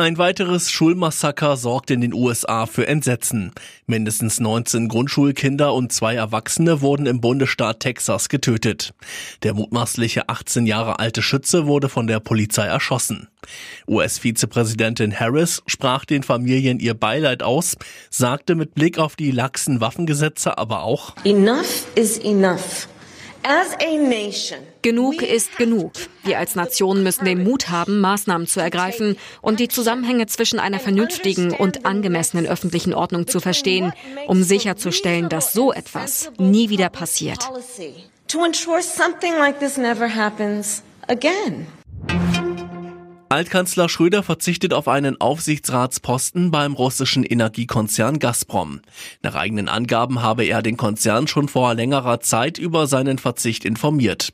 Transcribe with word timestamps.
Ein 0.00 0.16
weiteres 0.16 0.70
Schulmassaker 0.70 1.58
sorgt 1.58 1.90
in 1.90 2.00
den 2.00 2.14
USA 2.14 2.64
für 2.64 2.86
Entsetzen. 2.86 3.52
Mindestens 3.86 4.40
19 4.40 4.88
Grundschulkinder 4.88 5.74
und 5.74 5.92
zwei 5.92 6.14
Erwachsene 6.14 6.80
wurden 6.80 7.04
im 7.04 7.20
Bundesstaat 7.20 7.80
Texas 7.80 8.30
getötet. 8.30 8.94
Der 9.42 9.52
mutmaßliche 9.52 10.30
18 10.30 10.64
Jahre 10.64 11.00
alte 11.00 11.20
Schütze 11.20 11.66
wurde 11.66 11.90
von 11.90 12.06
der 12.06 12.18
Polizei 12.18 12.64
erschossen. 12.64 13.28
US-Vizepräsidentin 13.86 15.14
Harris 15.14 15.62
sprach 15.66 16.06
den 16.06 16.22
Familien 16.22 16.80
ihr 16.80 16.94
Beileid 16.94 17.42
aus, 17.42 17.76
sagte 18.08 18.54
mit 18.54 18.74
Blick 18.74 18.98
auf 18.98 19.16
die 19.16 19.32
laxen 19.32 19.82
Waffengesetze 19.82 20.56
aber 20.56 20.82
auch 20.82 21.14
Enough 21.24 21.84
is 21.94 22.16
enough. 22.16 22.88
Genug 24.82 25.22
ist 25.22 25.56
genug. 25.56 25.92
Wir 26.22 26.38
als 26.38 26.54
Nation 26.54 27.02
müssen 27.02 27.24
den 27.24 27.42
Mut 27.42 27.68
haben, 27.68 28.00
Maßnahmen 28.00 28.46
zu 28.46 28.60
ergreifen 28.60 29.16
und 29.40 29.60
die 29.60 29.68
Zusammenhänge 29.68 30.26
zwischen 30.26 30.58
einer 30.58 30.78
vernünftigen 30.78 31.52
und 31.52 31.86
angemessenen 31.86 32.46
öffentlichen 32.46 32.94
Ordnung 32.94 33.26
zu 33.26 33.40
verstehen, 33.40 33.92
um 34.26 34.42
sicherzustellen, 34.42 35.28
dass 35.28 35.52
so 35.52 35.72
etwas 35.72 36.30
nie 36.38 36.68
wieder 36.68 36.90
passiert. 36.90 37.48
Altkanzler 43.32 43.88
Schröder 43.88 44.24
verzichtet 44.24 44.74
auf 44.74 44.88
einen 44.88 45.20
Aufsichtsratsposten 45.20 46.50
beim 46.50 46.72
russischen 46.72 47.22
Energiekonzern 47.22 48.18
Gazprom. 48.18 48.80
Nach 49.22 49.36
eigenen 49.36 49.68
Angaben 49.68 50.20
habe 50.20 50.42
er 50.46 50.62
den 50.62 50.76
Konzern 50.76 51.28
schon 51.28 51.46
vor 51.46 51.72
längerer 51.74 52.18
Zeit 52.18 52.58
über 52.58 52.88
seinen 52.88 53.18
Verzicht 53.18 53.64
informiert. 53.64 54.32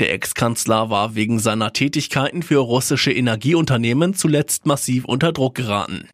Der 0.00 0.12
Ex-Kanzler 0.12 0.90
war 0.90 1.14
wegen 1.14 1.38
seiner 1.38 1.72
Tätigkeiten 1.72 2.42
für 2.42 2.58
russische 2.58 3.10
Energieunternehmen 3.10 4.12
zuletzt 4.12 4.66
massiv 4.66 5.06
unter 5.06 5.32
Druck 5.32 5.54
geraten. 5.54 6.06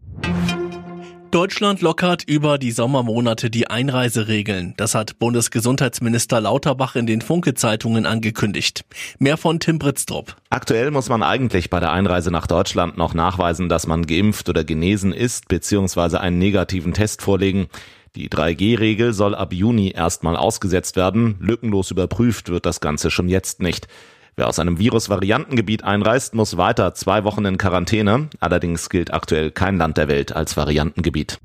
Deutschland 1.32 1.80
lockert 1.80 2.24
über 2.24 2.58
die 2.58 2.72
Sommermonate 2.72 3.48
die 3.48 3.66
Einreiseregeln. 3.66 4.74
Das 4.76 4.94
hat 4.94 5.18
Bundesgesundheitsminister 5.18 6.42
Lauterbach 6.42 6.94
in 6.94 7.06
den 7.06 7.22
Funke-Zeitungen 7.22 8.04
angekündigt. 8.04 8.84
Mehr 9.18 9.38
von 9.38 9.58
Tim 9.58 9.78
Britztrup. 9.78 10.36
Aktuell 10.50 10.90
muss 10.90 11.08
man 11.08 11.22
eigentlich 11.22 11.70
bei 11.70 11.80
der 11.80 11.90
Einreise 11.90 12.30
nach 12.30 12.46
Deutschland 12.46 12.98
noch 12.98 13.14
nachweisen, 13.14 13.70
dass 13.70 13.86
man 13.86 14.04
geimpft 14.04 14.50
oder 14.50 14.62
genesen 14.62 15.14
ist 15.14 15.48
bzw. 15.48 16.18
einen 16.18 16.38
negativen 16.38 16.92
Test 16.92 17.22
vorlegen. 17.22 17.68
Die 18.14 18.28
3G-Regel 18.28 19.14
soll 19.14 19.34
ab 19.34 19.54
Juni 19.54 19.90
erstmal 19.90 20.36
ausgesetzt 20.36 20.96
werden. 20.96 21.36
Lückenlos 21.40 21.90
überprüft 21.90 22.50
wird 22.50 22.66
das 22.66 22.80
Ganze 22.80 23.10
schon 23.10 23.30
jetzt 23.30 23.62
nicht. 23.62 23.88
Wer 24.34 24.48
aus 24.48 24.58
einem 24.58 24.78
Virus-Variantengebiet 24.78 25.84
einreist, 25.84 26.34
muss 26.34 26.56
weiter 26.56 26.94
zwei 26.94 27.24
Wochen 27.24 27.44
in 27.44 27.58
Quarantäne. 27.58 28.30
Allerdings 28.40 28.88
gilt 28.88 29.12
aktuell 29.12 29.50
kein 29.50 29.76
Land 29.76 29.98
der 29.98 30.08
Welt 30.08 30.34
als 30.34 30.56
Variantengebiet. 30.56 31.38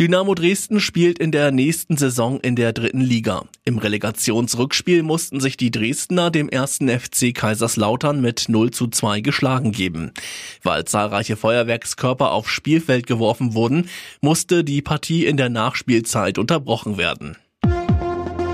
Dynamo 0.00 0.34
Dresden 0.34 0.80
spielt 0.80 1.20
in 1.20 1.30
der 1.30 1.52
nächsten 1.52 1.96
Saison 1.96 2.40
in 2.40 2.56
der 2.56 2.72
dritten 2.72 3.00
Liga. 3.00 3.44
Im 3.64 3.78
Relegationsrückspiel 3.78 5.04
mussten 5.04 5.38
sich 5.38 5.56
die 5.56 5.70
Dresdner 5.70 6.32
dem 6.32 6.48
ersten 6.48 6.88
FC 6.88 7.32
Kaiserslautern 7.32 8.20
mit 8.20 8.46
0 8.48 8.72
zu 8.72 8.88
2 8.88 9.20
geschlagen 9.20 9.70
geben. 9.70 10.12
Weil 10.62 10.84
zahlreiche 10.84 11.36
Feuerwerkskörper 11.36 12.32
aufs 12.32 12.50
Spielfeld 12.50 13.06
geworfen 13.06 13.54
wurden, 13.54 13.88
musste 14.20 14.64
die 14.64 14.82
Partie 14.82 15.26
in 15.26 15.36
der 15.36 15.48
Nachspielzeit 15.50 16.38
unterbrochen 16.38 16.98
werden. 16.98 17.36